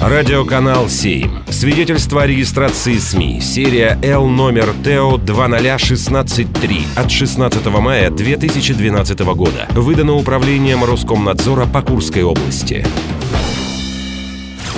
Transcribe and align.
Радиоканал 0.00 0.88
7. 0.88 1.50
Свидетельство 1.50 2.22
о 2.22 2.26
регистрации 2.26 2.96
СМИ. 2.96 3.38
Серия 3.42 3.98
Л 4.02 4.28
номер 4.28 4.72
ТО 4.82 5.18
20163 5.18 6.86
от 6.96 7.10
16 7.10 7.66
мая 7.66 8.10
2012 8.10 9.20
года. 9.34 9.68
Выдано 9.72 10.14
управлением 10.14 10.84
Роскомнадзора 10.84 11.66
по 11.66 11.82
Курской 11.82 12.22
области. 12.22 12.82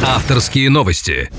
Авторские 0.04 0.70
новости. 0.70 1.30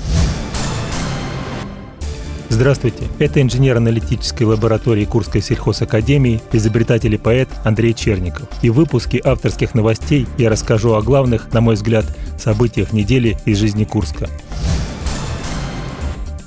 Здравствуйте, 2.54 3.02
это 3.18 3.42
инженер 3.42 3.78
аналитической 3.78 4.44
лаборатории 4.44 5.04
Курской 5.04 5.42
сельхозакадемии, 5.42 6.40
изобретатель 6.52 7.12
и 7.12 7.18
поэт 7.18 7.48
Андрей 7.64 7.92
Черников. 7.92 8.48
И 8.62 8.70
в 8.70 8.74
выпуске 8.74 9.20
авторских 9.24 9.74
новостей 9.74 10.28
я 10.38 10.50
расскажу 10.50 10.94
о 10.94 11.02
главных, 11.02 11.52
на 11.52 11.60
мой 11.60 11.74
взгляд, 11.74 12.06
событиях 12.38 12.92
недели 12.92 13.36
из 13.44 13.58
жизни 13.58 13.84
Курска. 13.84 14.28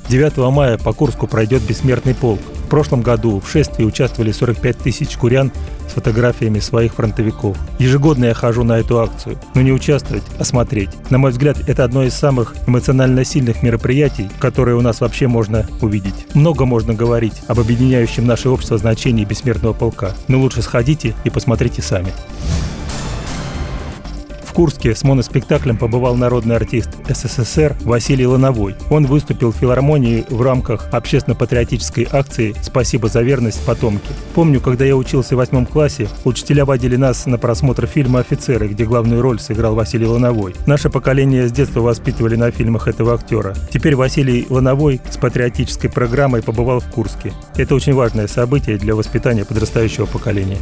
9 0.10 0.38
мая 0.52 0.77
по 0.77 0.94
Курску 0.94 1.27
пройдет 1.27 1.62
бессмертный 1.63 2.16
полк. 2.16 2.40
В 2.66 2.70
прошлом 2.70 3.02
году 3.02 3.40
в 3.40 3.50
шествии 3.50 3.86
участвовали 3.86 4.32
45 4.32 4.77
тысяч 4.77 5.16
курян 5.16 5.52
с 5.90 5.94
фотографиями 5.94 6.60
своих 6.60 6.94
фронтовиков. 6.96 7.58
Ежегодно 7.80 8.26
я 8.26 8.34
хожу 8.34 8.63
на 8.63 8.80
эту 8.80 9.00
акцию, 9.00 9.38
но 9.55 9.62
не 9.62 9.72
участвовать, 9.72 10.23
а 10.38 10.44
смотреть. 10.44 10.90
На 11.10 11.18
мой 11.18 11.32
взгляд, 11.32 11.58
это 11.68 11.86
одно 11.86 12.04
из 12.04 12.13
самых 12.13 12.55
эмоционально 12.68 13.24
сильных 13.24 13.63
мероприятий, 13.63 14.30
которые 14.40 14.76
у 14.76 14.82
нас 14.82 14.99
вообще 14.99 15.27
можно 15.27 15.66
увидеть. 15.82 16.27
Много 16.34 16.66
можно 16.66 16.94
говорить 16.94 17.41
об 17.48 17.60
объединяющем 17.60 18.26
наше 18.26 18.49
общество 18.49 18.77
значении 18.77 19.24
бессмертного 19.24 19.74
полка, 19.74 20.12
но 20.27 20.40
лучше 20.40 20.62
сходите 20.62 21.16
и 21.24 21.30
посмотрите 21.30 21.82
сами. 21.82 22.12
Курске 24.58 24.96
с 24.96 25.04
моноспектаклем 25.04 25.78
побывал 25.78 26.16
народный 26.16 26.56
артист 26.56 26.90
СССР 27.08 27.78
Василий 27.82 28.26
Лановой. 28.26 28.74
Он 28.90 29.06
выступил 29.06 29.52
в 29.52 29.56
филармонии 29.56 30.26
в 30.32 30.41
рамках 30.41 30.88
общественно-патриотической 30.91 32.08
акции 32.12 32.55
«Спасибо 32.64 33.08
за 33.08 33.22
верность, 33.22 33.64
потомки». 33.68 34.10
Помню, 34.34 34.60
когда 34.60 34.84
я 34.84 34.96
учился 34.96 35.36
в 35.36 35.38
восьмом 35.38 35.68
классе, 35.68 36.10
учителя 36.26 36.66
водили 36.66 36.96
нас 36.96 37.27
на 37.27 37.38
просмотр 37.38 37.86
фильма 37.86 38.22
«Офицеры», 38.22 38.68
где 38.70 38.86
главную 38.86 39.22
роль 39.22 39.40
сыграл 39.40 39.76
Василий 39.76 40.08
Лановой. 40.08 40.55
Наше 40.66 40.90
поколение 40.90 41.48
с 41.48 41.52
детства 41.52 41.82
воспитывали 41.82 42.36
на 42.36 42.49
фильмах 42.49 42.88
этого 42.88 43.14
актера. 43.14 43.54
Теперь 43.71 43.96
Василий 43.96 44.48
Лановой 44.49 45.02
с 45.08 45.18
патриотической 45.18 45.92
программой 45.92 46.42
побывал 46.42 46.80
в 46.80 46.90
Курске. 46.90 47.32
Это 47.58 47.76
очень 47.76 47.94
важное 47.94 48.26
событие 48.26 48.80
для 48.80 48.96
воспитания 48.96 49.46
подрастающего 49.46 50.08
поколения. 50.08 50.58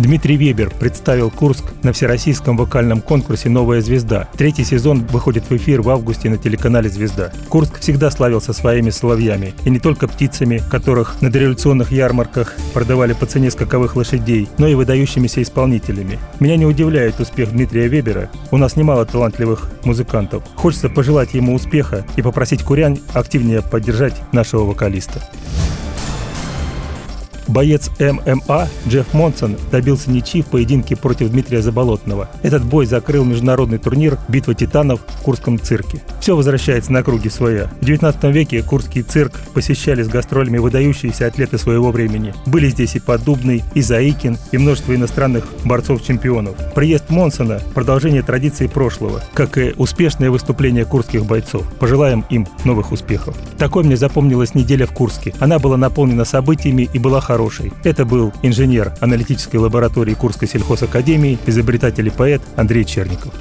Дмитрий 0.00 0.38
Вебер 0.38 0.70
представил 0.70 1.30
Курск 1.30 1.62
на 1.82 1.92
всероссийском 1.92 2.56
вокальном 2.56 3.02
конкурсе 3.02 3.50
«Новая 3.50 3.82
звезда». 3.82 4.30
Третий 4.34 4.64
сезон 4.64 5.04
выходит 5.04 5.44
в 5.50 5.52
эфир 5.54 5.82
в 5.82 5.90
августе 5.90 6.30
на 6.30 6.38
телеканале 6.38 6.88
«Звезда». 6.88 7.32
Курск 7.50 7.80
всегда 7.80 8.10
славился 8.10 8.54
своими 8.54 8.88
соловьями, 8.88 9.52
и 9.66 9.68
не 9.68 9.78
только 9.78 10.08
птицами, 10.08 10.62
которых 10.70 11.20
на 11.20 11.30
дореволюционных 11.30 11.92
ярмарках 11.92 12.54
продавали 12.72 13.12
по 13.12 13.26
цене 13.26 13.50
скаковых 13.50 13.94
лошадей, 13.94 14.48
но 14.56 14.66
и 14.68 14.74
выдающимися 14.74 15.42
исполнителями. 15.42 16.18
Меня 16.40 16.56
не 16.56 16.64
удивляет 16.64 17.20
успех 17.20 17.50
Дмитрия 17.50 17.86
Вебера. 17.88 18.30
У 18.50 18.56
нас 18.56 18.76
немало 18.76 19.04
талантливых 19.04 19.68
музыкантов. 19.84 20.42
Хочется 20.56 20.88
пожелать 20.88 21.34
ему 21.34 21.54
успеха 21.54 22.06
и 22.16 22.22
попросить 22.22 22.62
курян 22.62 22.98
активнее 23.12 23.60
поддержать 23.60 24.14
нашего 24.32 24.64
вокалиста. 24.64 25.20
Боец 27.50 27.90
ММА 27.98 28.68
Джефф 28.86 29.12
Монсон 29.12 29.56
добился 29.72 30.10
ничьи 30.10 30.40
в 30.40 30.46
поединке 30.46 30.94
против 30.94 31.30
Дмитрия 31.30 31.62
Заболотного. 31.62 32.30
Этот 32.42 32.64
бой 32.64 32.86
закрыл 32.86 33.24
международный 33.24 33.78
турнир 33.78 34.18
«Битва 34.28 34.54
титанов» 34.54 35.00
в 35.00 35.22
Курском 35.22 35.58
цирке. 35.58 36.00
Все 36.20 36.36
возвращается 36.36 36.92
на 36.92 37.02
круги 37.02 37.30
своя. 37.30 37.70
В 37.80 37.84
19 37.84 38.24
веке 38.24 38.62
Курский 38.62 39.00
цирк 39.02 39.32
посещали 39.54 40.02
с 40.02 40.08
гастролями 40.08 40.58
выдающиеся 40.58 41.26
атлеты 41.26 41.56
своего 41.56 41.90
времени. 41.90 42.34
Были 42.44 42.68
здесь 42.68 42.94
и 42.94 43.00
Поддубный, 43.00 43.64
и 43.74 43.80
Заикин, 43.80 44.36
и 44.52 44.58
множество 44.58 44.94
иностранных 44.94 45.46
борцов-чемпионов. 45.64 46.56
Приезд 46.74 47.08
Монсона– 47.08 47.60
продолжение 47.74 48.22
традиции 48.22 48.66
прошлого, 48.66 49.22
как 49.32 49.56
и 49.56 49.72
успешное 49.78 50.30
выступление 50.30 50.84
курских 50.84 51.24
бойцов. 51.24 51.66
Пожелаем 51.78 52.26
им 52.28 52.46
новых 52.64 52.92
успехов. 52.92 53.34
Такой 53.56 53.84
мне 53.84 53.96
запомнилась 53.96 54.54
неделя 54.54 54.86
в 54.86 54.92
Курске. 54.92 55.32
Она 55.40 55.58
была 55.58 55.78
наполнена 55.78 56.26
событиями 56.26 56.88
и 56.92 56.98
была 56.98 57.22
хорошей. 57.22 57.72
Это 57.82 58.04
был 58.04 58.34
инженер 58.42 58.92
аналитической 59.00 59.56
лаборатории 59.56 60.12
Курской 60.12 60.48
сельхозакадемии, 60.48 61.38
изобретатель 61.46 62.06
и 62.06 62.10
поэт 62.10 62.42
Андрей 62.56 62.84
Черников. 62.84 63.32